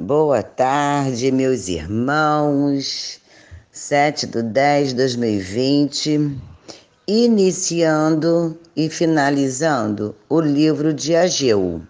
Boa 0.00 0.44
tarde, 0.44 1.32
meus 1.32 1.66
irmãos. 1.66 3.18
7 3.72 4.28
de 4.28 4.42
10 4.44 4.90
de 4.90 4.94
2020, 4.94 6.38
iniciando 7.04 8.56
e 8.76 8.88
finalizando 8.88 10.14
o 10.28 10.40
livro 10.40 10.94
de 10.94 11.16
Ageu, 11.16 11.82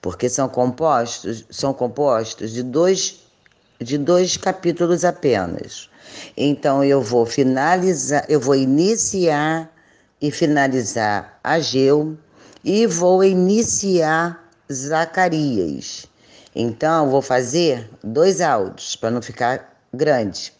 porque 0.00 0.30
são 0.30 0.48
compostos, 0.48 1.44
são 1.50 1.74
compostos 1.74 2.52
de 2.52 2.62
dois, 2.62 3.20
de 3.78 3.98
dois 3.98 4.38
capítulos 4.38 5.04
apenas. 5.04 5.90
Então 6.34 6.82
eu 6.82 7.02
vou 7.02 7.26
finalizar, 7.26 8.24
eu 8.30 8.40
vou 8.40 8.54
iniciar 8.54 9.70
e 10.22 10.30
finalizar 10.30 11.38
Ageu 11.44 12.16
e 12.64 12.86
vou 12.86 13.22
iniciar 13.22 14.42
Zacarias. 14.72 16.08
Então, 16.58 17.10
vou 17.10 17.20
fazer 17.20 17.86
dois 18.02 18.40
áudios 18.40 18.96
para 18.96 19.10
não 19.10 19.20
ficar 19.20 19.78
grande. 19.92 20.54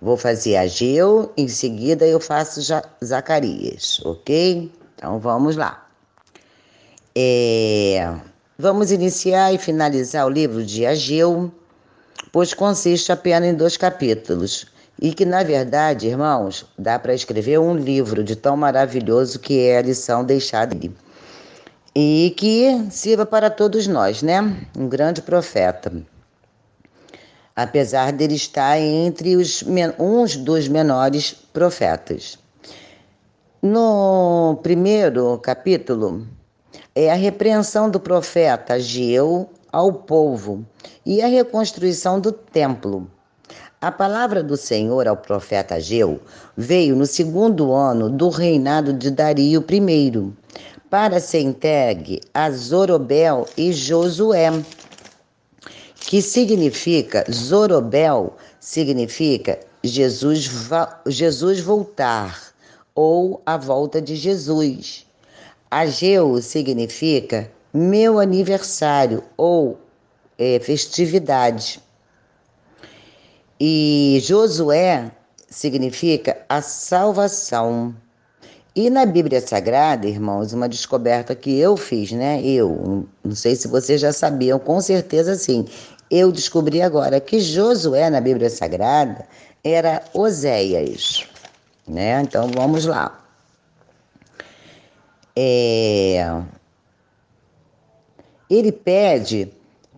Vou 0.00 0.16
fazer 0.16 0.56
Ageu, 0.56 1.30
em 1.36 1.46
seguida 1.46 2.06
eu 2.06 2.18
faço 2.18 2.62
Zacarias, 3.04 4.00
ok? 4.02 4.72
Então 4.94 5.18
vamos 5.18 5.54
lá. 5.54 5.86
É, 7.14 8.14
vamos 8.58 8.90
iniciar 8.90 9.52
e 9.52 9.58
finalizar 9.58 10.26
o 10.26 10.30
livro 10.30 10.64
de 10.64 10.86
Ageu, 10.86 11.52
pois 12.32 12.54
consiste 12.54 13.12
apenas 13.12 13.50
em 13.50 13.54
dois 13.54 13.76
capítulos. 13.76 14.66
E 14.98 15.12
que, 15.12 15.26
na 15.26 15.42
verdade, 15.42 16.06
irmãos, 16.06 16.64
dá 16.78 16.98
para 16.98 17.12
escrever 17.12 17.60
um 17.60 17.76
livro 17.76 18.24
de 18.24 18.34
tão 18.36 18.56
maravilhoso 18.56 19.38
que 19.38 19.60
é 19.60 19.76
a 19.76 19.82
lição 19.82 20.24
deixada 20.24 20.74
ali 20.74 20.90
e 21.98 22.34
que 22.36 22.88
sirva 22.90 23.24
para 23.24 23.48
todos 23.48 23.86
nós, 23.86 24.20
né? 24.22 24.54
Um 24.76 24.86
grande 24.86 25.22
profeta. 25.22 25.90
Apesar 27.56 28.12
dele 28.12 28.34
estar 28.34 28.78
entre 28.78 29.34
os 29.34 29.64
uns 29.98 30.36
dos 30.36 30.68
menores 30.68 31.32
profetas. 31.54 32.38
No 33.62 34.58
primeiro 34.62 35.38
capítulo 35.38 36.26
é 36.94 37.10
a 37.10 37.14
repreensão 37.14 37.88
do 37.88 37.98
profeta 37.98 38.74
Ageu 38.74 39.48
ao 39.72 39.90
povo 39.90 40.66
e 41.04 41.22
a 41.22 41.26
reconstrução 41.26 42.20
do 42.20 42.30
templo. 42.30 43.10
A 43.80 43.90
palavra 43.90 44.42
do 44.42 44.58
Senhor 44.58 45.08
ao 45.08 45.16
profeta 45.16 45.76
Ageu 45.76 46.20
veio 46.54 46.94
no 46.94 47.06
segundo 47.06 47.72
ano 47.72 48.10
do 48.10 48.28
reinado 48.28 48.92
de 48.92 49.10
Dario 49.10 49.64
I, 49.66 50.32
para 50.90 51.20
ser 51.20 51.40
entregue 51.40 52.20
a 52.32 52.50
Zorobel 52.50 53.46
e 53.56 53.72
Josué, 53.72 54.50
que 55.94 56.22
significa, 56.22 57.24
Zorobel 57.30 58.36
significa 58.60 59.58
Jesus, 59.82 60.50
Jesus 61.06 61.60
voltar, 61.60 62.54
ou 62.94 63.42
a 63.44 63.56
volta 63.56 64.00
de 64.00 64.16
Jesus. 64.16 65.06
Ageu 65.70 66.40
significa 66.40 67.50
meu 67.72 68.18
aniversário 68.18 69.22
ou 69.36 69.78
é, 70.38 70.58
festividade. 70.60 71.80
E 73.60 74.18
Josué 74.22 75.10
significa 75.48 76.44
a 76.48 76.62
salvação. 76.62 77.94
E 78.76 78.90
na 78.90 79.06
Bíblia 79.06 79.40
Sagrada, 79.40 80.06
irmãos, 80.06 80.52
uma 80.52 80.68
descoberta 80.68 81.34
que 81.34 81.58
eu 81.58 81.78
fiz, 81.78 82.12
né? 82.12 82.42
Eu, 82.42 83.08
não 83.24 83.34
sei 83.34 83.56
se 83.56 83.66
vocês 83.66 83.98
já 83.98 84.12
sabiam, 84.12 84.58
com 84.58 84.78
certeza 84.82 85.34
sim. 85.34 85.64
Eu 86.10 86.30
descobri 86.30 86.82
agora 86.82 87.18
que 87.18 87.40
Josué 87.40 88.10
na 88.10 88.20
Bíblia 88.20 88.50
Sagrada 88.50 89.26
era 89.64 90.04
Oséias, 90.12 91.26
né? 91.88 92.20
Então 92.20 92.50
vamos 92.54 92.84
lá. 92.84 93.18
É... 95.34 96.38
Ele 98.50 98.70
pede 98.70 99.50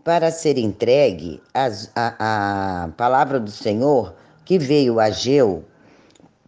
para 0.05 0.31
ser 0.31 0.56
entregue 0.56 1.43
a, 1.53 1.66
a, 1.97 2.84
a 2.84 2.89
palavra 2.91 3.41
do 3.41 3.50
Senhor 3.50 4.15
que 4.45 4.56
veio 4.56 5.00
a 5.00 5.10
Geu, 5.10 5.65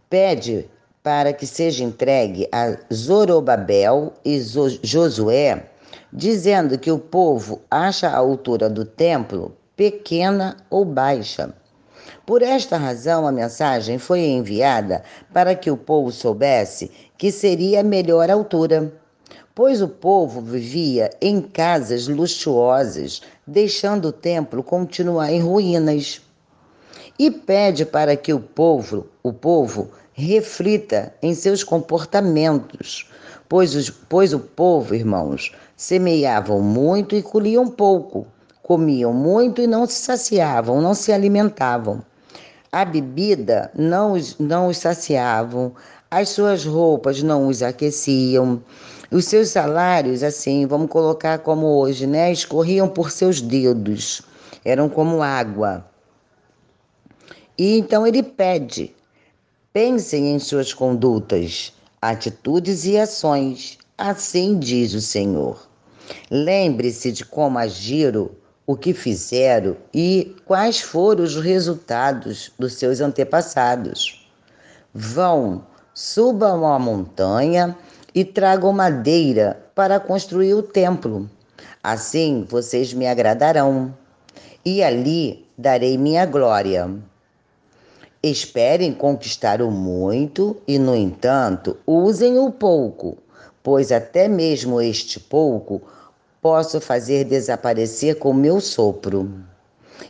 pede 0.09 0.70
para 1.03 1.33
que 1.33 1.47
seja 1.47 1.83
entregue 1.83 2.47
a 2.51 2.77
Zorobabel 2.93 4.13
e 4.23 4.39
Josué, 4.83 5.65
dizendo 6.13 6.77
que 6.77 6.91
o 6.91 6.99
povo 6.99 7.61
acha 7.69 8.07
a 8.07 8.17
altura 8.17 8.69
do 8.69 8.85
templo 8.85 9.55
pequena 9.75 10.57
ou 10.69 10.85
baixa. 10.85 11.53
Por 12.25 12.43
esta 12.43 12.77
razão, 12.77 13.25
a 13.25 13.31
mensagem 13.31 13.97
foi 13.97 14.21
enviada 14.21 15.03
para 15.33 15.55
que 15.55 15.71
o 15.71 15.77
povo 15.77 16.11
soubesse 16.11 16.91
que 17.17 17.31
seria 17.31 17.79
a 17.79 17.83
melhor 17.83 18.29
altura, 18.29 18.93
pois 19.55 19.81
o 19.81 19.87
povo 19.87 20.39
vivia 20.39 21.09
em 21.19 21.41
casas 21.41 22.07
luxuosas, 22.07 23.21
deixando 23.45 24.09
o 24.09 24.11
templo 24.11 24.63
continuar 24.63 25.31
em 25.31 25.41
ruínas. 25.41 26.21
E 27.17 27.29
pede 27.29 27.85
para 27.85 28.15
que 28.15 28.33
o 28.33 28.39
povo, 28.39 29.07
o 29.21 29.33
povo 29.33 29.89
reflita 30.25 31.13
em 31.21 31.33
seus 31.33 31.63
comportamentos, 31.63 33.09
pois, 33.47 33.75
os, 33.75 33.89
pois 33.89 34.33
o 34.33 34.39
povo, 34.39 34.93
irmãos, 34.95 35.51
semeavam 35.75 36.61
muito 36.61 37.15
e 37.15 37.21
colhiam 37.21 37.67
pouco, 37.67 38.27
comiam 38.61 39.13
muito 39.13 39.61
e 39.61 39.67
não 39.67 39.85
se 39.85 39.95
saciavam, 39.95 40.81
não 40.81 40.93
se 40.93 41.11
alimentavam. 41.11 42.03
A 42.71 42.85
bebida 42.85 43.71
não 43.75 44.13
os, 44.13 44.37
não 44.37 44.67
os 44.67 44.77
saciavam, 44.77 45.73
as 46.09 46.29
suas 46.29 46.65
roupas 46.65 47.21
não 47.21 47.47
os 47.47 47.61
aqueciam, 47.61 48.61
os 49.11 49.25
seus 49.25 49.49
salários, 49.49 50.23
assim, 50.23 50.65
vamos 50.65 50.89
colocar 50.89 51.39
como 51.39 51.65
hoje, 51.65 52.07
né? 52.07 52.31
Escorriam 52.31 52.87
por 52.87 53.11
seus 53.11 53.41
dedos, 53.41 54.21
eram 54.63 54.87
como 54.87 55.21
água. 55.21 55.85
E 57.57 57.77
então 57.77 58.07
ele 58.07 58.23
pede 58.23 58.95
Pensem 59.73 60.33
em 60.33 60.37
suas 60.37 60.73
condutas, 60.73 61.71
atitudes 62.01 62.83
e 62.83 62.97
ações, 62.97 63.77
assim 63.97 64.59
diz 64.59 64.93
o 64.93 64.99
Senhor. 64.99 65.65
Lembre-se 66.29 67.09
de 67.09 67.23
como 67.23 67.57
agiram, 67.57 68.31
o 68.67 68.75
que 68.75 68.93
fizeram 68.93 69.77
e 69.93 70.35
quais 70.43 70.81
foram 70.81 71.23
os 71.23 71.37
resultados 71.37 72.51
dos 72.59 72.73
seus 72.73 72.99
antepassados. 72.99 74.27
Vão, 74.93 75.65
subam 75.93 76.67
a 76.67 76.77
montanha 76.77 77.73
e 78.13 78.25
tragam 78.25 78.73
madeira 78.73 79.65
para 79.73 80.01
construir 80.01 80.53
o 80.53 80.61
templo. 80.61 81.29
Assim 81.81 82.45
vocês 82.49 82.93
me 82.93 83.07
agradarão, 83.07 83.95
e 84.65 84.83
ali 84.83 85.47
darei 85.57 85.97
minha 85.97 86.25
glória. 86.25 86.89
Esperem 88.23 88.93
conquistar 88.93 89.63
o 89.63 89.71
muito 89.71 90.55
e, 90.67 90.77
no 90.77 90.95
entanto, 90.95 91.75
usem 91.87 92.37
o 92.37 92.51
pouco, 92.51 93.17
pois 93.63 93.91
até 93.91 94.27
mesmo 94.27 94.79
este 94.79 95.19
pouco 95.19 95.81
posso 96.39 96.79
fazer 96.79 97.23
desaparecer 97.23 98.19
com 98.19 98.31
meu 98.31 98.61
sopro. 98.61 99.43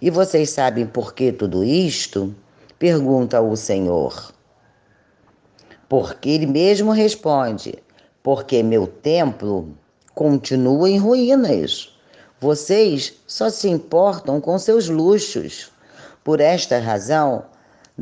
E 0.01 0.09
vocês 0.09 0.49
sabem 0.49 0.85
por 0.85 1.13
que 1.13 1.31
tudo 1.31 1.63
isto? 1.63 2.35
Pergunta 2.77 3.39
o 3.39 3.55
Senhor. 3.55 4.33
Porque 5.87 6.31
ele 6.31 6.47
mesmo 6.47 6.91
responde: 6.91 7.81
Porque 8.21 8.61
meu 8.61 8.87
templo 8.87 9.69
continua 10.13 10.89
em 10.89 10.97
ruínas. 10.97 11.97
Vocês 12.41 13.13
só 13.25 13.49
se 13.49 13.69
importam 13.69 14.41
com 14.41 14.59
seus 14.59 14.89
luxos. 14.89 15.71
Por 16.23 16.41
esta 16.41 16.77
razão, 16.79 17.45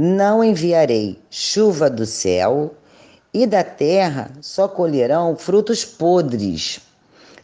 não 0.01 0.41
enviarei 0.41 1.21
chuva 1.29 1.89
do 1.89 2.05
céu, 2.05 2.73
e 3.33 3.45
da 3.45 3.65
terra 3.65 4.31
só 4.39 4.65
colherão 4.65 5.35
frutos 5.35 5.83
podres. 5.83 6.79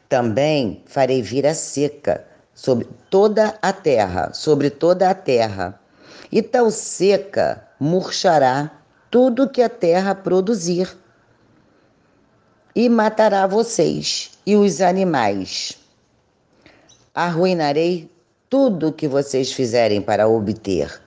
Também 0.07 0.81
farei 0.85 1.21
vir 1.21 1.45
a 1.45 1.53
seca 1.53 2.25
sobre 2.53 2.87
toda 3.09 3.59
a 3.61 3.73
terra, 3.73 4.31
sobre 4.33 4.69
toda 4.69 5.09
a 5.09 5.13
terra. 5.13 5.77
E 6.31 6.41
tal 6.41 6.71
seca 6.71 7.61
murchará 7.77 8.71
tudo 9.11 9.49
que 9.49 9.61
a 9.61 9.67
terra 9.67 10.15
produzir. 10.15 10.97
E 12.73 12.87
matará 12.87 13.45
vocês 13.47 14.31
e 14.45 14.55
os 14.55 14.79
animais. 14.79 15.77
Arruinarei 17.13 18.09
tudo 18.49 18.93
que 18.93 19.09
vocês 19.09 19.51
fizerem 19.51 20.01
para 20.01 20.25
obter 20.29 21.04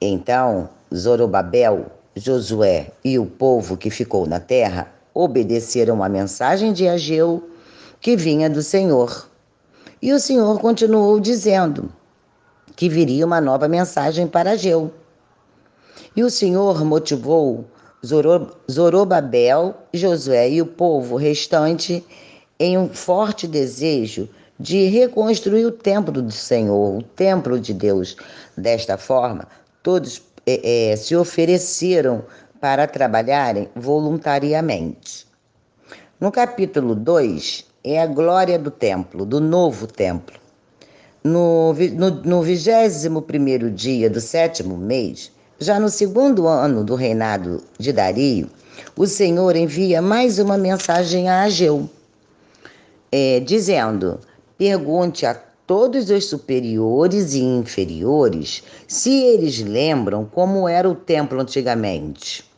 então 0.00 0.68
Zorobabel, 0.94 1.86
Josué 2.14 2.90
e 3.04 3.18
o 3.18 3.26
povo 3.26 3.76
que 3.76 3.90
ficou 3.90 4.26
na 4.26 4.40
terra 4.40 4.92
obedeceram 5.14 6.02
à 6.02 6.08
mensagem 6.08 6.72
de 6.72 6.88
Ageu 6.88 7.50
que 8.00 8.16
vinha 8.16 8.48
do 8.48 8.62
Senhor. 8.62 9.28
E 10.00 10.12
o 10.12 10.20
Senhor 10.20 10.60
continuou 10.60 11.18
dizendo: 11.18 11.90
que 12.78 12.88
viria 12.88 13.26
uma 13.26 13.40
nova 13.40 13.66
mensagem 13.66 14.28
para 14.28 14.52
Ageu. 14.52 14.92
E 16.14 16.22
o 16.22 16.30
Senhor 16.30 16.84
motivou 16.84 17.64
Zorobabel, 18.70 19.74
Josué 19.92 20.48
e 20.48 20.62
o 20.62 20.66
povo 20.66 21.16
restante 21.16 22.04
em 22.56 22.78
um 22.78 22.88
forte 22.88 23.48
desejo 23.48 24.28
de 24.60 24.86
reconstruir 24.86 25.66
o 25.66 25.72
templo 25.72 26.22
do 26.22 26.30
Senhor, 26.30 26.98
o 26.98 27.02
templo 27.02 27.58
de 27.58 27.74
Deus. 27.74 28.16
Desta 28.56 28.96
forma, 28.96 29.48
todos 29.82 30.22
é, 30.46 30.92
é, 30.92 30.96
se 30.96 31.14
ofereceram 31.14 32.24
para 32.60 32.86
trabalharem 32.86 33.68
voluntariamente. 33.74 35.26
No 36.20 36.32
capítulo 36.32 36.94
2 36.94 37.64
é 37.84 38.00
a 38.00 38.06
glória 38.06 38.58
do 38.58 38.70
templo, 38.70 39.24
do 39.24 39.40
novo 39.40 39.86
templo. 39.86 40.38
No, 41.22 41.72
no, 41.72 42.10
no 42.10 42.42
21 42.42 43.74
dia 43.74 44.08
do 44.08 44.20
sétimo 44.20 44.76
mês, 44.76 45.30
já 45.58 45.78
no 45.78 45.88
segundo 45.88 46.46
ano 46.46 46.84
do 46.84 46.94
reinado 46.94 47.62
de 47.78 47.92
Dario, 47.92 48.48
o 48.96 49.06
Senhor 49.06 49.56
envia 49.56 50.00
mais 50.00 50.38
uma 50.38 50.56
mensagem 50.56 51.28
a 51.28 51.42
Ageu, 51.42 51.88
é, 53.10 53.40
dizendo: 53.40 54.20
Pergunte 54.56 55.26
a 55.26 55.34
todos 55.68 56.08
os 56.08 56.24
superiores 56.24 57.34
e 57.34 57.42
inferiores 57.42 58.64
se 58.88 59.22
eles 59.22 59.60
lembram 59.60 60.24
como 60.24 60.66
era 60.66 60.88
o 60.88 60.94
templo 60.94 61.38
antigamente. 61.38 62.50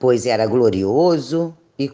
Pois 0.00 0.24
era 0.24 0.46
glorioso 0.46 1.54
e 1.78 1.92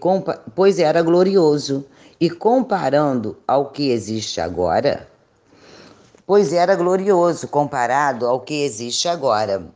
pois 0.55 0.79
era 0.79 1.03
glorioso 1.03 1.85
e 2.21 2.31
comparando 2.31 3.37
ao 3.49 3.71
que 3.71 3.91
existe 3.91 4.41
agora, 4.41 5.09
pois 6.25 6.53
era 6.53 6.77
glorioso 6.77 7.49
comparado 7.49 8.29
ao 8.29 8.43
que 8.43 8.63
existe 8.63 9.09
agora. 9.09 9.67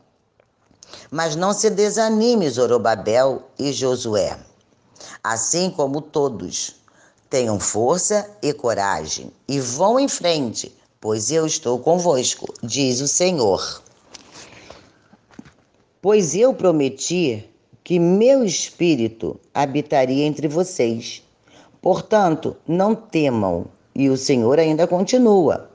Mas 1.11 1.35
não 1.35 1.51
se 1.51 1.69
desanime, 1.69 2.49
Zorobabel 2.49 3.43
e 3.59 3.73
Josué, 3.73 4.39
assim 5.21 5.69
como 5.69 5.99
todos 5.99 6.84
Tenham 7.35 7.59
força 7.59 8.31
e 8.41 8.53
coragem 8.53 9.29
e 9.45 9.59
vão 9.59 9.99
em 9.99 10.07
frente, 10.07 10.73
pois 11.01 11.29
eu 11.31 11.45
estou 11.45 11.77
convosco, 11.79 12.47
diz 12.63 13.01
o 13.01 13.09
Senhor. 13.09 13.83
Pois 16.01 16.33
eu 16.33 16.53
prometi 16.53 17.43
que 17.83 17.99
meu 17.99 18.45
espírito 18.45 19.37
habitaria 19.53 20.23
entre 20.23 20.47
vocês. 20.47 21.23
Portanto, 21.81 22.55
não 22.65 22.95
temam. 22.95 23.65
E 23.93 24.09
o 24.09 24.15
Senhor 24.15 24.57
ainda 24.57 24.87
continua. 24.87 25.69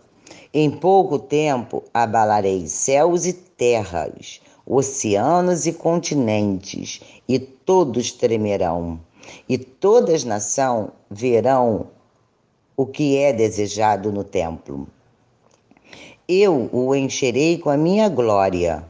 Em 0.55 0.71
pouco 0.71 1.19
tempo 1.19 1.85
abalarei 1.93 2.67
céus 2.69 3.27
e 3.27 3.35
terras, 3.35 4.41
oceanos 4.65 5.67
e 5.67 5.75
continentes, 5.75 7.03
e 7.29 7.39
todos 7.39 8.13
tremerão 8.13 8.99
e 9.49 9.59
todas 9.59 10.17
as 10.17 10.25
nações 10.25 10.91
verão 11.11 11.89
o 12.77 12.87
que 12.87 13.17
é 13.17 13.33
desejado 13.33 14.11
no 14.11 14.25
templo. 14.25 14.89
Eu 16.27 16.71
o 16.73 16.95
encherei 16.95 17.59
com 17.59 17.71
a 17.71 17.77
minha 17.77 18.09
glória. 18.09 18.85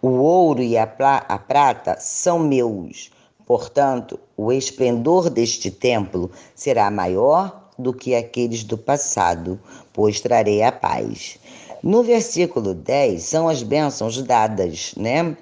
O 0.00 0.10
ouro 0.10 0.62
e 0.62 0.76
a, 0.76 0.82
a 0.82 1.38
prata 1.38 1.96
são 1.98 2.38
meus. 2.38 3.10
Portanto, 3.46 4.20
o 4.36 4.52
esplendor 4.52 5.28
deste 5.28 5.70
templo 5.70 6.30
será 6.54 6.90
maior 6.90 7.70
do 7.78 7.92
que 7.92 8.14
aqueles 8.14 8.62
do 8.62 8.78
passado, 8.78 9.58
pois 9.92 10.20
trarei 10.20 10.62
a 10.62 10.70
paz. 10.70 11.38
No 11.82 12.02
versículo 12.02 12.74
10 12.74 13.22
são 13.22 13.48
as 13.48 13.62
bênçãos 13.62 14.22
dadas, 14.22 14.94
né, 14.96 15.36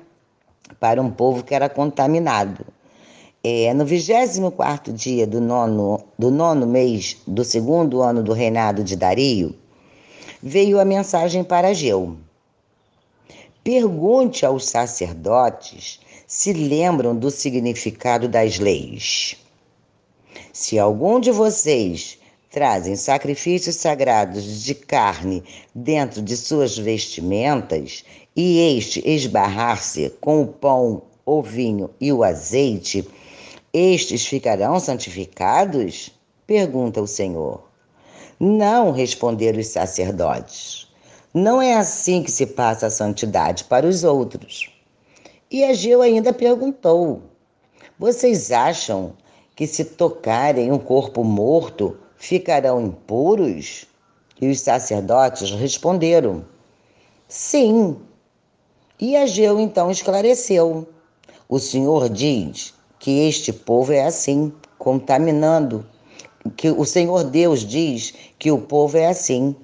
para 0.78 1.02
um 1.02 1.10
povo 1.10 1.44
que 1.44 1.54
era 1.54 1.68
contaminado. 1.68 2.64
É, 3.42 3.72
no 3.72 3.86
24 3.86 4.92
dia 4.92 5.26
do 5.26 5.40
nono, 5.40 6.04
do 6.18 6.30
nono 6.30 6.66
mês 6.66 7.16
do 7.26 7.42
segundo 7.42 8.02
ano 8.02 8.22
do 8.22 8.34
reinado 8.34 8.84
de 8.84 8.94
Dario, 8.94 9.56
veio 10.42 10.78
a 10.78 10.84
mensagem 10.84 11.42
para 11.42 11.68
Ageu. 11.68 12.18
Pergunte 13.64 14.44
aos 14.44 14.66
sacerdotes 14.66 16.00
se 16.26 16.52
lembram 16.52 17.16
do 17.16 17.30
significado 17.30 18.28
das 18.28 18.58
leis. 18.58 19.38
Se 20.52 20.78
algum 20.78 21.18
de 21.18 21.30
vocês 21.30 22.18
trazem 22.50 22.94
sacrifícios 22.94 23.76
sagrados 23.76 24.62
de 24.62 24.74
carne 24.74 25.42
dentro 25.74 26.20
de 26.20 26.36
suas 26.36 26.76
vestimentas, 26.76 28.04
e 28.36 28.76
este 28.76 29.02
esbarrar-se 29.08 30.10
com 30.20 30.42
o 30.42 30.46
pão, 30.46 31.02
o 31.24 31.42
vinho 31.42 31.90
e 32.00 32.12
o 32.12 32.22
azeite, 32.22 33.06
estes 33.72 34.26
ficarão 34.26 34.80
santificados? 34.80 36.10
Pergunta 36.46 37.00
o 37.00 37.06
Senhor. 37.06 37.62
Não, 38.38 38.90
responderam 38.90 39.60
os 39.60 39.68
sacerdotes. 39.68 40.88
Não 41.32 41.62
é 41.62 41.74
assim 41.74 42.22
que 42.22 42.32
se 42.32 42.46
passa 42.46 42.86
a 42.86 42.90
santidade 42.90 43.64
para 43.64 43.86
os 43.86 44.02
outros. 44.02 44.68
E 45.48 45.62
Ageu 45.62 46.02
ainda 46.02 46.32
perguntou: 46.32 47.22
Vocês 47.98 48.50
acham 48.50 49.12
que 49.54 49.66
se 49.66 49.84
tocarem 49.84 50.72
um 50.72 50.78
corpo 50.78 51.22
morto 51.22 51.96
ficarão 52.16 52.80
impuros? 52.80 53.86
E 54.40 54.48
os 54.48 54.60
sacerdotes 54.60 55.50
responderam: 55.52 56.44
Sim. 57.28 57.96
E 58.98 59.16
Ageu 59.16 59.60
então 59.60 59.90
esclareceu: 59.90 60.88
O 61.48 61.60
Senhor 61.60 62.08
diz 62.08 62.74
que 63.00 63.26
este 63.26 63.50
povo 63.50 63.94
é 63.94 64.04
assim, 64.04 64.52
contaminando. 64.78 65.84
Que 66.54 66.70
o 66.70 66.84
Senhor 66.84 67.24
Deus 67.24 67.66
diz 67.66 68.14
que 68.38 68.52
o 68.52 68.58
povo 68.58 68.96
é 68.98 69.06
assim, 69.06 69.56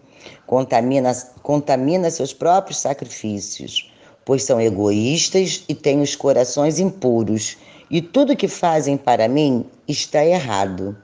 contamina, 0.46 1.14
contamina 1.42 2.10
seus 2.10 2.32
próprios 2.32 2.78
sacrifícios, 2.78 3.92
pois 4.24 4.42
são 4.42 4.58
egoístas 4.58 5.64
e 5.68 5.74
têm 5.74 6.00
os 6.00 6.16
corações 6.16 6.78
impuros, 6.78 7.58
e 7.90 8.00
tudo 8.00 8.36
que 8.36 8.48
fazem 8.48 8.96
para 8.96 9.28
mim 9.28 9.66
está 9.86 10.24
errado. 10.24 10.96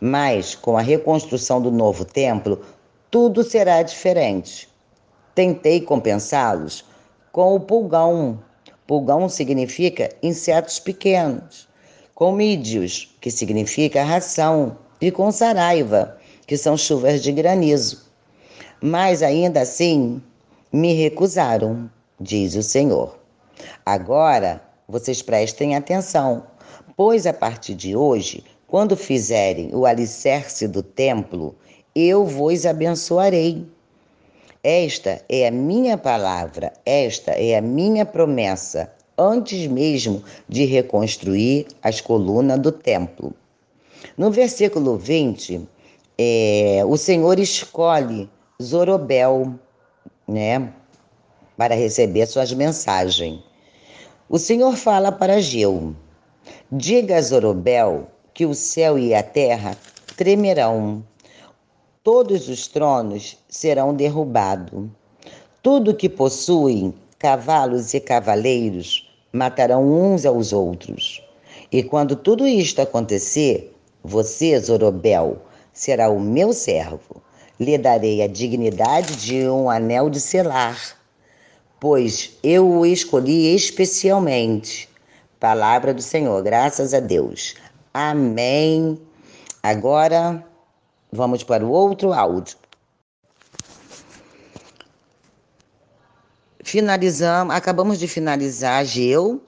Mas 0.00 0.54
com 0.54 0.78
a 0.78 0.82
reconstrução 0.82 1.60
do 1.60 1.70
novo 1.70 2.04
templo, 2.04 2.62
tudo 3.10 3.42
será 3.42 3.82
diferente. 3.82 4.68
Tentei 5.34 5.80
compensá-los 5.80 6.84
com 7.32 7.56
o 7.56 7.60
pulgão. 7.60 8.38
Pulgão 8.86 9.28
significa 9.28 10.10
insetos 10.22 10.78
pequenos 10.78 11.71
com 12.22 12.30
mídios, 12.30 13.12
que 13.20 13.32
significa 13.32 14.04
ração, 14.04 14.78
e 15.00 15.10
com 15.10 15.32
saraiva, 15.32 16.18
que 16.46 16.56
são 16.56 16.76
chuvas 16.76 17.20
de 17.20 17.32
granizo. 17.32 18.08
Mas 18.80 19.24
ainda 19.24 19.62
assim 19.62 20.22
me 20.72 20.92
recusaram, 20.92 21.90
diz 22.20 22.54
o 22.54 22.62
Senhor. 22.62 23.18
Agora 23.84 24.62
vocês 24.86 25.20
prestem 25.20 25.74
atenção, 25.74 26.44
pois 26.96 27.26
a 27.26 27.32
partir 27.32 27.74
de 27.74 27.96
hoje, 27.96 28.44
quando 28.68 28.96
fizerem 28.96 29.74
o 29.74 29.84
alicerce 29.84 30.68
do 30.68 30.80
templo, 30.80 31.56
eu 31.92 32.24
vos 32.24 32.64
abençoarei. 32.64 33.66
Esta 34.62 35.20
é 35.28 35.48
a 35.48 35.50
minha 35.50 35.98
palavra, 35.98 36.72
esta 36.86 37.32
é 37.32 37.56
a 37.56 37.60
minha 37.60 38.06
promessa, 38.06 38.92
antes 39.16 39.66
mesmo 39.66 40.22
de 40.48 40.64
reconstruir 40.64 41.66
as 41.82 42.00
colunas 42.00 42.58
do 42.58 42.72
templo. 42.72 43.34
No 44.16 44.30
versículo 44.30 44.96
20, 44.96 45.68
é, 46.18 46.82
o 46.86 46.96
Senhor 46.96 47.38
escolhe 47.38 48.28
Zorobel, 48.62 49.54
né, 50.26 50.72
para 51.56 51.74
receber 51.74 52.26
suas 52.26 52.52
mensagens. 52.52 53.40
O 54.28 54.38
Senhor 54.38 54.76
fala 54.76 55.12
para 55.12 55.40
Geu: 55.40 55.94
Diga 56.70 57.16
a 57.16 57.22
Zorobel 57.22 58.08
que 58.34 58.46
o 58.46 58.54
céu 58.54 58.98
e 58.98 59.14
a 59.14 59.22
terra 59.22 59.76
tremerão, 60.16 61.04
todos 62.02 62.48
os 62.48 62.66
tronos 62.66 63.36
serão 63.48 63.94
derrubados, 63.94 64.88
tudo 65.62 65.94
que 65.94 66.08
possuem 66.08 66.94
cavalos 67.22 67.94
e 67.94 68.00
cavaleiros 68.00 69.08
matarão 69.32 69.84
uns 69.84 70.26
aos 70.26 70.52
outros. 70.52 71.22
E 71.70 71.80
quando 71.80 72.16
tudo 72.16 72.48
isto 72.48 72.82
acontecer, 72.82 73.72
você, 74.02 74.58
Zorobel, 74.58 75.40
será 75.72 76.10
o 76.10 76.18
meu 76.18 76.52
servo. 76.52 77.22
Lhe 77.60 77.78
darei 77.78 78.22
a 78.22 78.26
dignidade 78.26 79.14
de 79.14 79.48
um 79.48 79.70
anel 79.70 80.10
de 80.10 80.18
selar, 80.18 80.98
pois 81.78 82.36
eu 82.42 82.68
o 82.68 82.84
escolhi 82.84 83.54
especialmente. 83.54 84.88
Palavra 85.38 85.94
do 85.94 86.02
Senhor, 86.02 86.42
graças 86.42 86.92
a 86.92 86.98
Deus. 86.98 87.54
Amém. 87.94 89.00
Agora 89.62 90.44
vamos 91.12 91.44
para 91.44 91.64
o 91.64 91.70
outro 91.70 92.12
áudio. 92.12 92.61
Finalizamos, 96.72 97.54
acabamos 97.54 97.98
de 97.98 98.08
finalizar 98.08 98.80
Ageu 98.80 99.42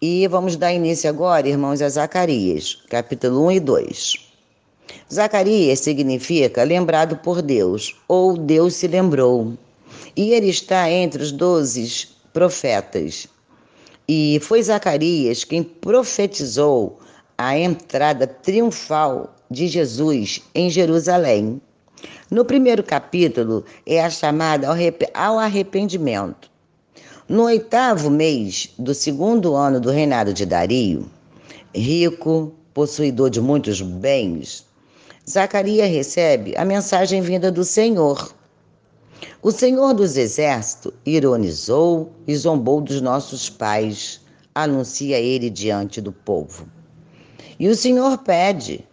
e 0.00 0.26
vamos 0.26 0.56
dar 0.56 0.72
início 0.72 1.10
agora, 1.10 1.46
irmãos, 1.46 1.82
a 1.82 1.88
Zacarias, 1.90 2.82
capítulo 2.88 3.44
1 3.48 3.52
e 3.52 3.60
2. 3.60 4.14
Zacarias 5.12 5.80
significa 5.80 6.64
lembrado 6.64 7.18
por 7.18 7.42
Deus, 7.42 7.94
ou 8.08 8.38
Deus 8.38 8.74
se 8.74 8.88
lembrou. 8.88 9.52
E 10.16 10.32
ele 10.32 10.48
está 10.48 10.90
entre 10.90 11.22
os 11.22 11.30
doze 11.30 12.08
profetas. 12.32 13.28
E 14.08 14.38
foi 14.40 14.62
Zacarias 14.62 15.44
quem 15.44 15.62
profetizou 15.62 17.00
a 17.36 17.58
entrada 17.58 18.26
triunfal 18.26 19.36
de 19.50 19.68
Jesus 19.68 20.40
em 20.54 20.70
Jerusalém. 20.70 21.60
No 22.30 22.44
primeiro 22.44 22.82
capítulo 22.82 23.64
é 23.86 24.02
a 24.02 24.10
chamada 24.10 24.68
ao 25.14 25.38
arrependimento. 25.38 26.50
No 27.28 27.44
oitavo 27.44 28.10
mês 28.10 28.70
do 28.78 28.94
segundo 28.94 29.54
ano 29.54 29.80
do 29.80 29.90
reinado 29.90 30.32
de 30.32 30.46
Dario, 30.46 31.10
rico, 31.74 32.52
possuidor 32.74 33.30
de 33.30 33.40
muitos 33.40 33.80
bens, 33.80 34.66
Zacarias 35.28 35.90
recebe 35.90 36.54
a 36.56 36.64
mensagem 36.64 37.20
vinda 37.20 37.50
do 37.50 37.64
Senhor. 37.64 38.32
O 39.42 39.50
Senhor 39.50 39.92
dos 39.94 40.16
Exércitos 40.16 40.92
ironizou 41.04 42.12
e 42.26 42.36
zombou 42.36 42.80
dos 42.80 43.00
nossos 43.00 43.50
pais, 43.50 44.20
anuncia 44.54 45.18
ele 45.18 45.50
diante 45.50 46.00
do 46.00 46.12
povo. 46.12 46.68
E 47.58 47.68
o 47.68 47.74
Senhor 47.74 48.18
pede: 48.18 48.86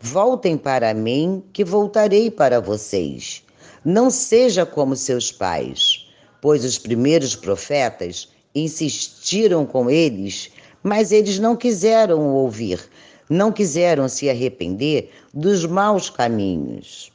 Voltem 0.00 0.56
para 0.56 0.94
mim, 0.94 1.42
que 1.52 1.64
voltarei 1.64 2.30
para 2.30 2.60
vocês. 2.60 3.42
Não 3.84 4.10
seja 4.10 4.64
como 4.64 4.94
seus 4.94 5.32
pais, 5.32 6.06
pois 6.40 6.64
os 6.64 6.78
primeiros 6.78 7.34
profetas 7.34 8.28
insistiram 8.54 9.66
com 9.66 9.90
eles, 9.90 10.50
mas 10.84 11.10
eles 11.10 11.40
não 11.40 11.56
quiseram 11.56 12.28
ouvir, 12.28 12.80
não 13.28 13.50
quiseram 13.50 14.08
se 14.08 14.30
arrepender 14.30 15.10
dos 15.34 15.66
maus 15.66 16.08
caminhos. 16.08 17.10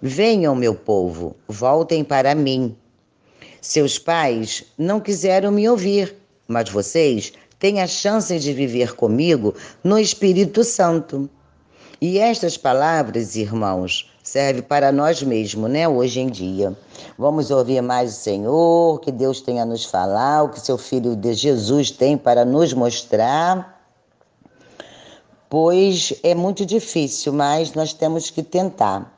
Venham, 0.00 0.54
meu 0.54 0.76
povo, 0.76 1.36
voltem 1.48 2.04
para 2.04 2.36
mim. 2.36 2.76
Seus 3.60 3.98
pais 3.98 4.64
não 4.78 5.00
quiseram 5.00 5.50
me 5.50 5.68
ouvir, 5.68 6.14
mas 6.46 6.70
vocês 6.70 7.32
têm 7.58 7.80
a 7.80 7.86
chance 7.88 8.38
de 8.38 8.52
viver 8.52 8.94
comigo 8.94 9.54
no 9.82 9.98
Espírito 9.98 10.62
Santo. 10.62 11.28
E 12.00 12.20
estas 12.20 12.56
palavras, 12.56 13.34
irmãos, 13.34 14.08
servem 14.22 14.62
para 14.62 14.92
nós 14.92 15.20
mesmos, 15.20 15.68
né, 15.68 15.88
hoje 15.88 16.20
em 16.20 16.28
dia. 16.28 16.76
Vamos 17.18 17.50
ouvir 17.50 17.82
mais 17.82 18.12
o 18.12 18.20
Senhor, 18.20 19.00
que 19.00 19.10
Deus 19.10 19.40
tem 19.40 19.60
a 19.60 19.64
nos 19.64 19.84
falar, 19.84 20.44
o 20.44 20.50
que 20.50 20.60
seu 20.60 20.78
Filho 20.78 21.16
de 21.16 21.34
Jesus 21.34 21.90
tem 21.90 22.16
para 22.16 22.44
nos 22.44 22.72
mostrar. 22.72 23.82
Pois 25.50 26.14
é 26.22 26.36
muito 26.36 26.64
difícil, 26.64 27.32
mas 27.32 27.74
nós 27.74 27.92
temos 27.92 28.30
que 28.30 28.44
tentar. 28.44 29.12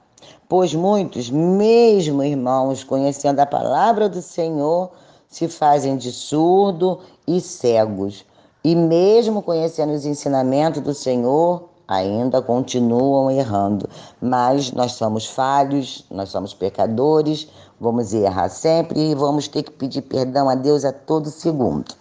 Pois 0.48 0.74
muitos, 0.74 1.28
mesmo 1.28 2.24
irmãos, 2.24 2.82
conhecendo 2.82 3.40
a 3.40 3.46
palavra 3.46 4.08
do 4.08 4.22
Senhor, 4.22 4.90
se 5.28 5.48
fazem 5.48 5.98
de 5.98 6.10
surdo 6.10 7.00
e 7.26 7.42
cegos. 7.42 8.24
E 8.64 8.74
mesmo 8.74 9.42
conhecendo 9.42 9.92
os 9.92 10.06
ensinamentos 10.06 10.82
do 10.82 10.94
Senhor, 10.94 11.69
ainda 11.90 12.40
continuam 12.40 13.28
errando. 13.32 13.90
Mas 14.22 14.70
nós 14.70 14.92
somos 14.92 15.26
falhos, 15.26 16.06
nós 16.08 16.28
somos 16.28 16.54
pecadores, 16.54 17.48
vamos 17.80 18.14
errar 18.14 18.48
sempre 18.48 19.10
e 19.10 19.14
vamos 19.16 19.48
ter 19.48 19.64
que 19.64 19.72
pedir 19.72 20.02
perdão 20.02 20.48
a 20.48 20.54
Deus 20.54 20.84
a 20.84 20.92
todo 20.92 21.28
segundo. 21.28 21.92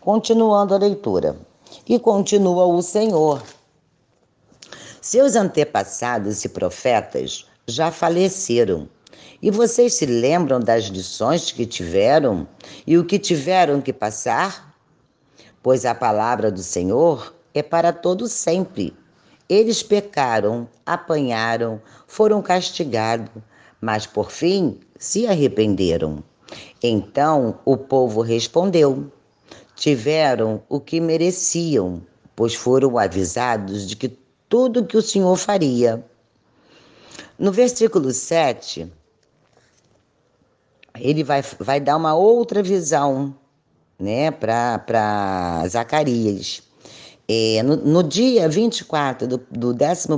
Continuando 0.00 0.74
a 0.74 0.78
leitura. 0.78 1.36
E 1.88 1.98
continua 1.98 2.66
o 2.66 2.80
Senhor. 2.80 3.42
Seus 5.02 5.34
antepassados 5.34 6.44
e 6.44 6.48
profetas 6.48 7.46
já 7.66 7.90
faleceram. 7.90 8.88
E 9.42 9.50
vocês 9.50 9.94
se 9.94 10.06
lembram 10.06 10.60
das 10.60 10.84
lições 10.84 11.50
que 11.50 11.66
tiveram 11.66 12.46
e 12.86 12.96
o 12.96 13.04
que 13.04 13.18
tiveram 13.18 13.80
que 13.80 13.92
passar? 13.92 14.74
Pois 15.62 15.84
a 15.84 15.94
palavra 15.94 16.50
do 16.50 16.62
Senhor 16.62 17.34
é 17.52 17.62
para 17.62 17.92
todo 17.92 18.28
sempre 18.28 18.94
eles 19.48 19.82
pecaram, 19.82 20.68
apanharam, 20.84 21.80
foram 22.06 22.42
castigados, 22.42 23.30
mas 23.80 24.06
por 24.06 24.30
fim 24.30 24.80
se 24.98 25.26
arrependeram. 25.26 26.22
Então 26.82 27.58
o 27.64 27.76
povo 27.76 28.22
respondeu: 28.22 29.10
Tiveram 29.74 30.62
o 30.68 30.80
que 30.80 31.00
mereciam, 31.00 32.02
pois 32.34 32.54
foram 32.54 32.98
avisados 32.98 33.86
de 33.86 33.96
que 33.96 34.16
tudo 34.48 34.84
que 34.84 34.96
o 34.96 35.02
Senhor 35.02 35.36
faria. 35.36 36.04
No 37.38 37.52
versículo 37.52 38.12
7, 38.12 38.90
ele 40.98 41.22
vai, 41.22 41.42
vai 41.60 41.80
dar 41.80 41.96
uma 41.96 42.14
outra 42.14 42.62
visão 42.62 43.34
né, 43.98 44.30
para 44.30 45.64
Zacarias. 45.68 46.62
É, 47.28 47.60
no, 47.64 47.76
no, 47.76 48.02
dia 48.04 48.48
24 48.48 49.26
do, 49.26 49.40
do 49.50 49.70
11 49.72 50.08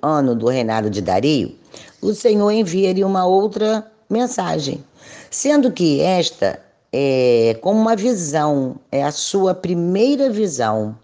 ano 0.00 0.34
do 0.34 0.46
reinado 0.46 0.88
de 0.88 1.02
Dario, 1.02 1.56
o 2.00 2.14
Senhor 2.14 2.50
envia-lhe 2.52 3.02
uma 3.02 3.26
outra 3.26 3.84
mensagem, 4.08 4.84
sendo 5.28 5.72
que 5.72 6.00
esta 6.00 6.60
é 6.92 7.58
como 7.60 7.80
uma 7.80 7.96
visão, 7.96 8.76
é 8.92 9.02
a 9.02 9.10
sua 9.10 9.54
primeira 9.54 10.30
visão. 10.30 10.96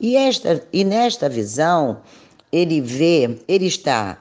E, 0.00 0.16
esta, 0.16 0.62
e 0.72 0.84
nesta 0.84 1.28
visão, 1.28 1.98
ele 2.52 2.80
vê, 2.80 3.38
ele 3.48 3.66
está 3.66 4.18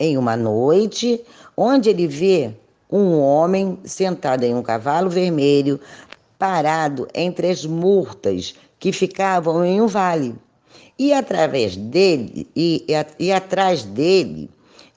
em 0.00 0.16
uma 0.16 0.36
noite, 0.36 1.22
onde 1.56 1.90
ele 1.90 2.06
vê 2.06 2.50
um 2.90 3.18
homem 3.18 3.78
sentado 3.84 4.42
em 4.44 4.54
um 4.54 4.62
cavalo 4.62 5.10
vermelho, 5.10 5.78
parado 6.38 7.06
entre 7.14 7.50
as 7.50 7.64
murtas 7.64 8.54
que 8.82 8.90
ficavam 8.90 9.64
em 9.64 9.80
um 9.80 9.86
vale. 9.86 10.34
E 10.98 11.12
através 11.12 11.76
dele, 11.76 12.50
e, 12.54 12.84
e, 12.88 13.26
e 13.26 13.32
atrás 13.32 13.84
dele, 13.84 14.50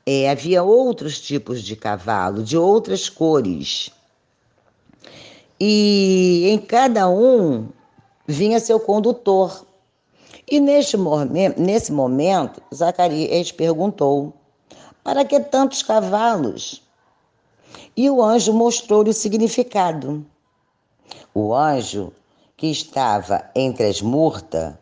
é, 0.04 0.28
havia 0.28 0.64
outros 0.64 1.22
tipos 1.22 1.62
de 1.62 1.76
cavalo, 1.76 2.42
de 2.42 2.58
outras 2.58 3.10
cores. 3.10 3.92
E 5.60 6.48
em 6.50 6.58
cada 6.58 7.08
um 7.08 7.70
vinha 8.26 8.60
seu 8.60 8.80
condutor. 8.80 9.64
E 10.50 10.60
neste, 10.60 10.98
nesse 11.56 11.92
momento, 11.92 12.60
Zacarias 12.74 13.52
perguntou: 13.52 14.34
Para 15.04 15.24
que 15.24 15.40
tantos 15.40 15.84
cavalos? 15.84 16.82
E 17.96 18.10
o 18.10 18.24
anjo 18.24 18.52
mostrou-lhe 18.52 19.12
o 19.12 19.14
significado. 19.14 20.26
O 21.36 21.54
anjo 21.54 22.12
que 22.58 22.68
estava 22.68 23.50
entre 23.56 23.88
as 23.88 24.02
murtas, 24.02 24.76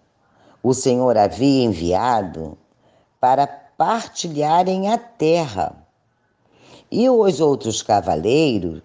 o 0.61 0.73
Senhor 0.73 1.17
havia 1.17 1.65
enviado 1.65 2.57
para 3.19 3.47
partilharem 3.47 4.91
a 4.91 4.97
terra. 4.97 5.75
E 6.91 7.09
os 7.09 7.39
outros 7.39 7.81
cavaleiros, 7.81 8.81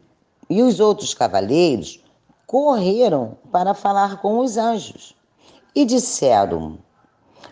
e 0.49 0.63
os 0.63 0.81
outros 0.81 1.13
cavaleiros 1.13 2.03
correram 2.47 3.37
para 3.53 3.75
falar 3.75 4.23
com 4.23 4.39
os 4.39 4.57
anjos 4.57 5.15
e 5.75 5.85
disseram: 5.85 6.79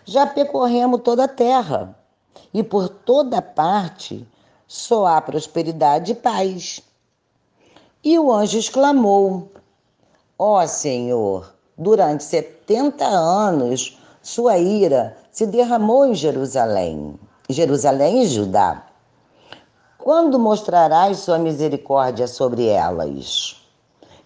Já 0.03 0.25
percorremos 0.25 1.01
toda 1.01 1.25
a 1.25 1.27
terra, 1.27 1.97
e 2.53 2.63
por 2.63 2.89
toda 2.89 3.41
parte 3.41 4.27
só 4.67 5.05
há 5.05 5.21
prosperidade 5.21 6.11
e 6.11 6.15
paz. 6.15 6.81
E 8.03 8.17
o 8.17 8.31
anjo 8.33 8.57
exclamou: 8.57 9.51
Ó 10.39 10.61
oh, 10.61 10.67
Senhor, 10.67 11.51
durante 11.75 12.23
setenta 12.23 13.05
anos 13.05 13.97
sua 14.21 14.59
ira 14.59 15.17
se 15.31 15.47
derramou 15.47 16.05
em 16.05 16.13
Jerusalém, 16.13 17.19
Jerusalém 17.49 18.21
e 18.21 18.27
Judá. 18.27 18.85
Quando 19.97 20.37
mostrarás 20.37 21.17
sua 21.17 21.39
misericórdia 21.39 22.27
sobre 22.27 22.67
elas? 22.67 23.59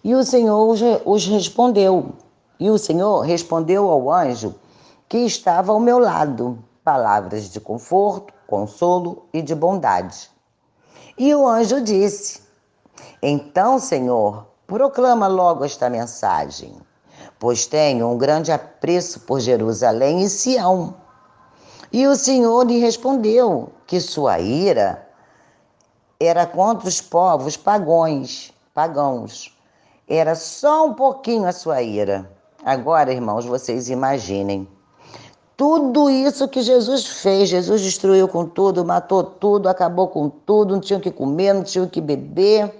E 0.04 0.14
o 0.14 0.22
Senhor 0.22 0.76
os 1.06 1.26
respondeu. 1.26 2.12
E 2.60 2.68
o 2.68 2.76
Senhor 2.76 3.20
respondeu 3.20 3.88
ao 3.88 4.12
anjo 4.12 4.54
que 5.08 5.16
estava 5.16 5.72
ao 5.72 5.80
meu 5.80 5.98
lado, 5.98 6.58
palavras 6.84 7.50
de 7.50 7.58
conforto, 7.58 8.34
consolo 8.46 9.24
e 9.32 9.40
de 9.40 9.54
bondade. 9.54 10.30
E 11.16 11.34
o 11.34 11.48
anjo 11.48 11.80
disse: 11.80 12.42
Então, 13.22 13.78
Senhor, 13.78 14.51
Proclama 14.72 15.26
logo 15.26 15.66
esta 15.66 15.90
mensagem, 15.90 16.74
pois 17.38 17.66
tenho 17.66 18.08
um 18.08 18.16
grande 18.16 18.50
apreço 18.50 19.20
por 19.20 19.38
Jerusalém 19.38 20.22
e 20.22 20.30
Sião. 20.30 20.94
E 21.92 22.06
o 22.06 22.16
Senhor 22.16 22.64
lhe 22.64 22.78
respondeu 22.78 23.70
que 23.86 24.00
sua 24.00 24.38
ira 24.40 25.06
era 26.18 26.46
contra 26.46 26.88
os 26.88 27.02
povos 27.02 27.54
pagões, 27.54 28.50
pagãos, 28.72 29.54
era 30.08 30.34
só 30.34 30.86
um 30.86 30.94
pouquinho 30.94 31.46
a 31.46 31.52
sua 31.52 31.82
ira. 31.82 32.30
Agora, 32.64 33.12
irmãos, 33.12 33.44
vocês 33.44 33.90
imaginem. 33.90 34.66
Tudo 35.54 36.08
isso 36.08 36.48
que 36.48 36.62
Jesus 36.62 37.06
fez, 37.06 37.50
Jesus 37.50 37.82
destruiu 37.82 38.26
com 38.26 38.46
tudo, 38.46 38.86
matou 38.86 39.22
tudo, 39.22 39.68
acabou 39.68 40.08
com 40.08 40.30
tudo, 40.30 40.72
não 40.72 40.80
tinha 40.80 40.98
o 40.98 41.02
que 41.02 41.10
comer, 41.10 41.52
não 41.52 41.62
tinha 41.62 41.84
o 41.84 41.90
que 41.90 42.00
beber. 42.00 42.74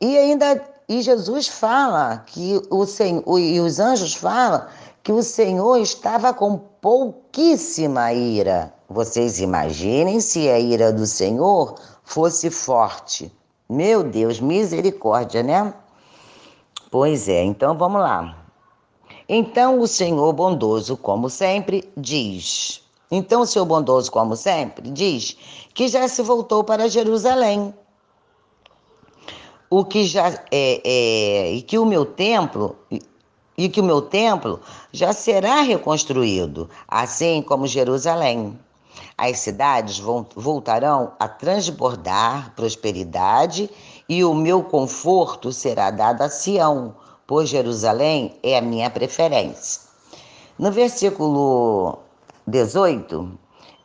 E 0.00 0.18
ainda 0.18 0.76
e 0.88 1.02
Jesus 1.02 1.48
fala 1.48 2.24
que 2.26 2.62
o 2.70 2.86
Senhor 2.86 3.38
e 3.38 3.60
os 3.60 3.78
anjos 3.78 4.14
falam 4.14 4.66
que 5.02 5.12
o 5.12 5.22
Senhor 5.22 5.76
estava 5.76 6.32
com 6.32 6.56
pouquíssima 6.80 8.12
ira. 8.12 8.72
Vocês 8.88 9.38
imaginem 9.38 10.18
se 10.20 10.48
a 10.48 10.58
ira 10.58 10.90
do 10.90 11.06
Senhor 11.06 11.74
fosse 12.02 12.50
forte. 12.50 13.30
Meu 13.68 14.02
Deus, 14.02 14.40
misericórdia, 14.40 15.42
né? 15.42 15.74
Pois 16.90 17.28
é, 17.28 17.42
então 17.42 17.76
vamos 17.76 18.00
lá. 18.00 18.46
Então 19.28 19.80
o 19.80 19.86
Senhor 19.86 20.32
bondoso, 20.32 20.96
como 20.96 21.28
sempre, 21.28 21.92
diz. 21.94 22.82
Então 23.10 23.42
o 23.42 23.46
Senhor 23.46 23.66
bondoso, 23.66 24.10
como 24.10 24.34
sempre, 24.36 24.90
diz 24.90 25.36
que 25.74 25.86
já 25.86 26.08
se 26.08 26.22
voltou 26.22 26.64
para 26.64 26.88
Jerusalém. 26.88 27.74
O 29.70 29.84
que 29.84 30.04
já 30.04 30.28
é, 30.50 30.80
é 30.84 31.52
e 31.52 31.62
que 31.62 31.78
o 31.78 31.84
meu 31.84 32.06
templo 32.06 32.76
e 33.58 33.68
que 33.68 33.80
o 33.80 33.84
meu 33.84 34.00
templo 34.00 34.60
já 34.92 35.12
será 35.12 35.62
reconstruído, 35.62 36.70
assim 36.86 37.42
como 37.42 37.66
Jerusalém. 37.66 38.56
As 39.16 39.40
cidades 39.40 39.98
voltarão 39.98 41.12
a 41.18 41.26
transbordar 41.26 42.54
prosperidade 42.54 43.68
e 44.08 44.24
o 44.24 44.32
meu 44.32 44.62
conforto 44.62 45.52
será 45.52 45.90
dado 45.90 46.22
a 46.22 46.28
Sião, 46.28 46.94
pois 47.26 47.48
Jerusalém 47.48 48.36
é 48.44 48.56
a 48.56 48.62
minha 48.62 48.88
preferência. 48.88 49.82
No 50.56 50.70
versículo 50.70 51.98
18, 52.46 53.38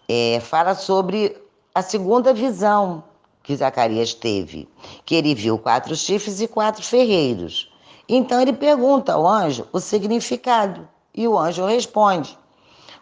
é, 0.08 0.40
fala 0.40 0.76
sobre 0.76 1.36
a 1.74 1.82
segunda 1.82 2.34
visão 2.34 3.04
que 3.44 3.56
Zacarias 3.56 4.14
teve, 4.14 4.68
que 5.06 5.16
ele 5.16 5.36
viu 5.36 5.60
quatro 5.60 5.96
chifres 5.96 6.40
e 6.40 6.48
quatro 6.48 6.82
ferreiros. 6.82 7.70
Então 8.08 8.42
ele 8.42 8.54
pergunta 8.54 9.14
ao 9.14 9.28
anjo 9.28 9.68
o 9.72 9.80
significado 9.80 10.88
e 11.14 11.28
o 11.28 11.38
anjo 11.38 11.66
responde: 11.66 12.38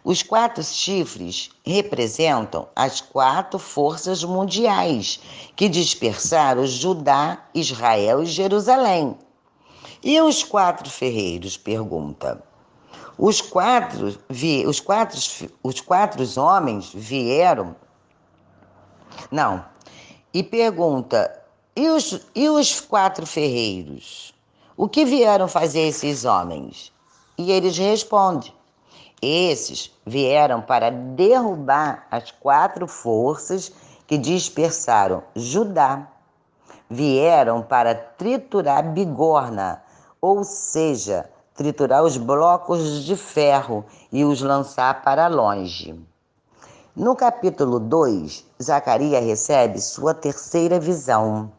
os 0.04 0.20
quatro 0.20 0.64
chifres 0.64 1.50
representam 1.64 2.68
as 2.74 3.00
quatro 3.00 3.56
forças 3.56 4.24
mundiais 4.24 5.20
que 5.54 5.68
dispersaram 5.68 6.66
Judá, 6.66 7.46
Israel 7.54 8.22
e 8.22 8.26
Jerusalém. 8.26 9.16
E 10.02 10.20
os 10.20 10.42
quatro 10.42 10.90
ferreiros? 10.90 11.56
Pergunta. 11.56 12.42
Os 13.16 13.40
quatro, 13.40 14.18
os 14.66 14.80
quatro, 14.80 15.18
os 15.62 15.80
quatro 15.80 16.24
homens 16.40 16.90
vieram. 16.92 17.76
Não. 19.30 19.71
E 20.34 20.42
pergunta: 20.42 21.42
e 21.76 21.90
os, 21.90 22.20
e 22.34 22.48
os 22.48 22.80
quatro 22.80 23.26
ferreiros? 23.26 24.34
O 24.76 24.88
que 24.88 25.04
vieram 25.04 25.46
fazer 25.46 25.88
esses 25.88 26.24
homens? 26.24 26.90
E 27.36 27.52
eles 27.52 27.76
respondem: 27.76 28.52
esses 29.20 29.92
vieram 30.06 30.62
para 30.62 30.90
derrubar 30.90 32.06
as 32.10 32.30
quatro 32.30 32.88
forças 32.88 33.70
que 34.06 34.18
dispersaram 34.18 35.22
Judá. 35.36 36.08
Vieram 36.90 37.62
para 37.62 37.94
triturar 37.94 38.82
bigorna, 38.92 39.82
ou 40.20 40.44
seja, 40.44 41.30
triturar 41.54 42.02
os 42.02 42.16
blocos 42.16 43.04
de 43.04 43.16
ferro 43.16 43.84
e 44.10 44.24
os 44.24 44.42
lançar 44.42 45.02
para 45.02 45.28
longe. 45.28 45.94
No 46.94 47.16
capítulo 47.16 47.80
2, 47.80 48.44
Zacarias 48.62 49.24
recebe 49.24 49.80
sua 49.80 50.12
terceira 50.12 50.78
visão 50.78 51.50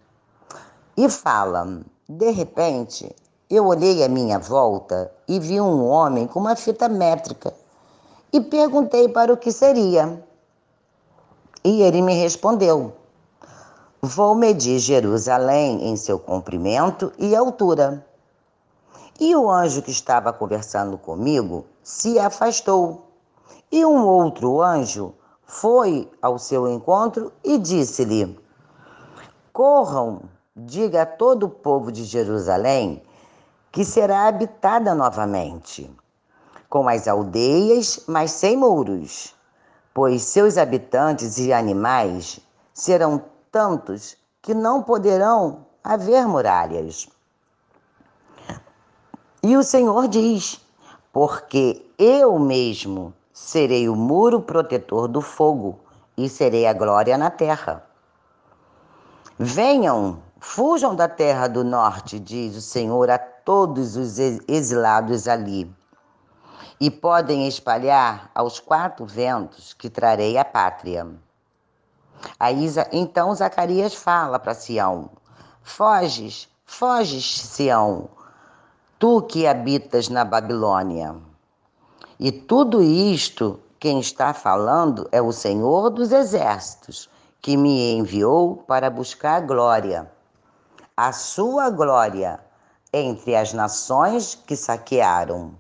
e 0.95 1.09
fala: 1.09 1.81
De 2.07 2.29
repente, 2.29 3.15
eu 3.49 3.65
olhei 3.65 4.03
à 4.03 4.07
minha 4.07 4.37
volta 4.37 5.11
e 5.27 5.39
vi 5.39 5.59
um 5.59 5.83
homem 5.87 6.27
com 6.27 6.39
uma 6.39 6.55
fita 6.55 6.87
métrica 6.87 7.51
e 8.31 8.39
perguntei 8.41 9.09
para 9.09 9.33
o 9.33 9.37
que 9.37 9.51
seria. 9.51 10.23
E 11.63 11.81
ele 11.81 12.03
me 12.03 12.13
respondeu: 12.13 12.93
Vou 14.03 14.35
medir 14.35 14.77
Jerusalém 14.77 15.89
em 15.89 15.95
seu 15.95 16.19
comprimento 16.19 17.11
e 17.17 17.35
altura. 17.35 18.05
E 19.19 19.35
o 19.35 19.49
anjo 19.49 19.81
que 19.81 19.89
estava 19.89 20.31
conversando 20.31 20.95
comigo 20.95 21.65
se 21.81 22.19
afastou. 22.19 23.07
E 23.71 23.83
um 23.83 24.05
outro 24.05 24.61
anjo 24.61 25.15
foi 25.53 26.09
ao 26.19 26.39
seu 26.39 26.67
encontro 26.67 27.31
e 27.43 27.59
disse-lhe: 27.59 28.37
Corram, 29.53 30.23
diga 30.55 31.03
a 31.03 31.05
todo 31.05 31.43
o 31.43 31.49
povo 31.49 31.91
de 31.91 32.05
Jerusalém 32.05 33.03
que 33.71 33.85
será 33.85 34.27
habitada 34.27 34.95
novamente, 34.95 35.89
com 36.67 36.89
as 36.89 37.07
aldeias, 37.07 38.03
mas 38.07 38.31
sem 38.31 38.57
muros, 38.57 39.35
pois 39.93 40.23
seus 40.23 40.57
habitantes 40.57 41.37
e 41.37 41.53
animais 41.53 42.39
serão 42.73 43.23
tantos 43.51 44.17
que 44.41 44.55
não 44.55 44.81
poderão 44.81 45.67
haver 45.83 46.27
muralhas. 46.27 47.07
E 49.43 49.55
o 49.55 49.63
Senhor 49.63 50.07
diz: 50.07 50.59
Porque 51.11 51.85
eu 51.99 52.39
mesmo 52.39 53.13
serei 53.33 53.89
o 53.89 53.95
muro 53.95 54.39
protetor 54.39 55.07
do 55.07 55.19
fogo 55.19 55.79
e 56.15 56.29
serei 56.29 56.67
a 56.67 56.73
glória 56.73 57.17
na 57.17 57.31
terra. 57.31 57.83
Venham, 59.39 60.21
fujam 60.39 60.95
da 60.95 61.07
terra 61.07 61.47
do 61.47 61.63
norte, 61.63 62.19
diz 62.19 62.55
o 62.55 62.61
Senhor 62.61 63.09
a 63.09 63.17
todos 63.17 63.97
os 63.97 64.19
exilados 64.19 65.27
ali, 65.27 65.73
e 66.79 66.91
podem 66.91 67.47
espalhar 67.47 68.29
aos 68.35 68.59
quatro 68.59 69.03
ventos 69.05 69.73
que 69.73 69.89
trarei 69.89 70.37
a 70.37 70.45
pátria. 70.45 71.07
Aí, 72.39 72.67
então 72.91 73.33
Zacarias 73.33 73.95
fala 73.95 74.37
para 74.37 74.53
Sião: 74.53 75.09
Foges, 75.63 76.47
foges, 76.65 77.41
Sião, 77.41 78.07
tu 78.99 79.23
que 79.23 79.47
habitas 79.47 80.07
na 80.07 80.23
Babilônia. 80.23 81.32
E 82.25 82.31
tudo 82.31 82.81
isto, 82.81 83.59
quem 83.77 83.99
está 83.99 84.33
falando 84.33 85.09
é 85.11 85.21
o 85.21 85.33
Senhor 85.33 85.89
dos 85.89 86.13
Exércitos, 86.13 87.09
que 87.41 87.57
me 87.57 87.95
enviou 87.95 88.63
para 88.65 88.89
buscar 88.89 89.41
glória, 89.41 90.09
a 90.95 91.11
sua 91.11 91.69
glória 91.69 92.39
entre 92.93 93.35
as 93.35 93.51
nações 93.51 94.35
que 94.35 94.55
saquearam. 94.55 95.51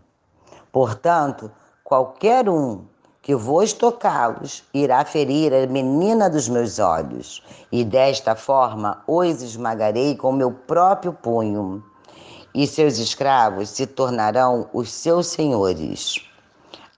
Portanto, 0.71 1.51
qualquer 1.83 2.47
um 2.47 2.85
que 3.21 3.35
vos 3.35 3.73
tocá-los 3.73 4.63
irá 4.73 5.03
ferir 5.03 5.53
a 5.53 5.67
menina 5.67 6.29
dos 6.29 6.47
meus 6.47 6.79
olhos, 6.79 7.43
e 7.73 7.83
desta 7.83 8.37
forma 8.37 9.03
os 9.05 9.41
esmagarei 9.41 10.15
com 10.15 10.31
meu 10.31 10.53
próprio 10.53 11.11
punho, 11.11 11.83
e 12.55 12.65
seus 12.65 12.99
escravos 12.99 13.67
se 13.67 13.85
tornarão 13.85 14.69
os 14.71 14.89
seus 14.89 15.27
senhores. 15.27 16.31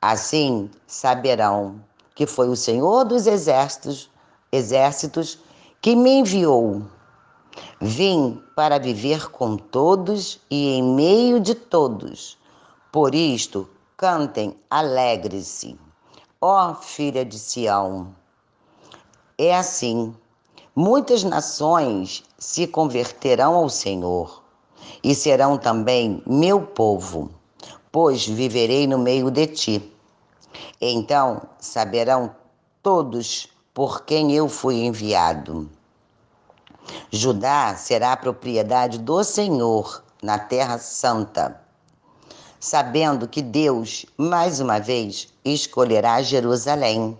Assim 0.07 0.69
saberão 0.85 1.81
que 2.13 2.27
foi 2.27 2.47
o 2.47 2.55
Senhor 2.55 3.05
dos 3.05 3.25
exércitos, 3.25 4.09
exércitos 4.51 5.39
que 5.81 5.95
me 5.95 6.19
enviou 6.19 6.83
Vim 7.79 8.41
para 8.55 8.77
viver 8.77 9.29
com 9.31 9.55
todos 9.57 10.39
e 10.49 10.73
em 10.73 10.83
meio 10.83 11.39
de 11.39 11.55
todos. 11.55 12.37
Por 12.91 13.15
isto, 13.15 13.69
cantem, 13.95 14.55
alegre-se. 14.69 15.77
Ó 16.41 16.75
filha 16.75 17.23
de 17.23 17.39
Sião. 17.39 18.13
É 19.37 19.55
assim, 19.55 20.13
muitas 20.75 21.23
nações 21.23 22.23
se 22.37 22.67
converterão 22.67 23.55
ao 23.55 23.69
Senhor 23.69 24.43
e 25.03 25.15
serão 25.15 25.57
também 25.57 26.21
meu 26.25 26.61
povo, 26.61 27.29
pois 27.91 28.25
viverei 28.25 28.85
no 28.87 28.97
meio 28.97 29.31
de 29.31 29.47
ti. 29.47 29.94
Então 30.79 31.41
saberão 31.59 32.35
todos 32.83 33.47
por 33.73 34.03
quem 34.03 34.33
eu 34.33 34.49
fui 34.49 34.85
enviado. 34.85 35.69
Judá 37.11 37.75
será 37.75 38.13
a 38.13 38.17
propriedade 38.17 38.99
do 38.99 39.23
Senhor 39.23 40.03
na 40.21 40.37
Terra 40.37 40.77
Santa, 40.77 41.59
sabendo 42.59 43.27
que 43.27 43.41
Deus, 43.41 44.05
mais 44.17 44.59
uma 44.59 44.79
vez, 44.79 45.27
escolherá 45.43 46.21
Jerusalém 46.21 47.17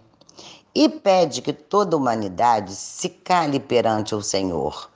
e 0.74 0.89
pede 0.89 1.41
que 1.41 1.54
toda 1.54 1.96
a 1.96 2.00
humanidade 2.00 2.76
se 2.76 3.08
cale 3.10 3.60
perante 3.60 4.13
o 4.13 4.22
Senhor, 4.22 4.89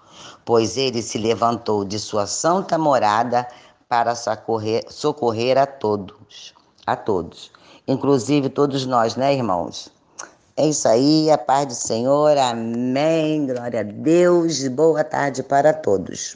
pois 0.44 0.76
ele 0.76 1.02
se 1.02 1.18
levantou 1.18 1.86
de 1.86 1.98
sua 1.98 2.28
santa 2.28 2.78
morada 2.78 3.48
para 3.88 4.14
socorrer, 4.14 4.86
socorrer 4.90 5.58
a 5.58 5.66
todos, 5.66 6.54
a 6.86 6.96
todos, 6.96 7.52
inclusive 7.90 8.50
todos 8.50 8.86
nós, 8.86 9.16
né, 9.16 9.34
irmãos? 9.34 9.92
É 10.56 10.68
isso 10.68 10.88
aí, 10.88 11.32
a 11.32 11.38
paz 11.38 11.66
do 11.68 11.74
Senhor, 11.74 12.38
amém, 12.38 13.48
glória 13.48 13.80
a 13.80 13.84
Deus, 13.84 14.68
boa 14.68 15.04
tarde 15.04 15.42
para 15.42 15.74
todos. 15.74 16.36